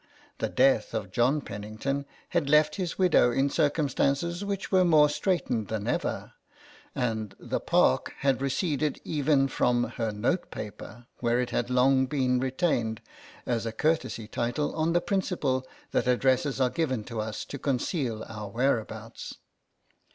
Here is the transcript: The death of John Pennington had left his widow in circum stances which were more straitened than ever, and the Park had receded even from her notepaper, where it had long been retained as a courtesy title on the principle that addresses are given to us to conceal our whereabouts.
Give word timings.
The 0.39 0.49
death 0.49 0.95
of 0.95 1.11
John 1.11 1.41
Pennington 1.41 2.07
had 2.29 2.49
left 2.49 2.77
his 2.77 2.97
widow 2.97 3.29
in 3.31 3.51
circum 3.51 3.87
stances 3.87 4.43
which 4.43 4.71
were 4.71 4.83
more 4.83 5.09
straitened 5.09 5.67
than 5.67 5.87
ever, 5.87 6.33
and 6.95 7.35
the 7.39 7.59
Park 7.59 8.15
had 8.21 8.41
receded 8.41 8.99
even 9.03 9.47
from 9.47 9.83
her 9.97 10.11
notepaper, 10.11 11.05
where 11.19 11.39
it 11.39 11.51
had 11.51 11.69
long 11.69 12.07
been 12.07 12.39
retained 12.39 12.99
as 13.45 13.67
a 13.67 13.71
courtesy 13.71 14.27
title 14.27 14.73
on 14.75 14.93
the 14.93 15.01
principle 15.01 15.67
that 15.91 16.07
addresses 16.07 16.59
are 16.59 16.71
given 16.71 17.03
to 17.03 17.21
us 17.21 17.45
to 17.45 17.59
conceal 17.59 18.23
our 18.27 18.49
whereabouts. 18.49 19.35